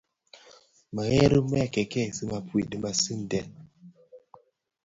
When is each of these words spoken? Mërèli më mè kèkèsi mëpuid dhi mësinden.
Mërèli 0.93 1.39
më 1.43 1.49
mè 1.51 1.71
kèkèsi 1.73 2.23
mëpuid 2.29 2.65
dhi 2.71 2.77
mësinden. 2.83 3.49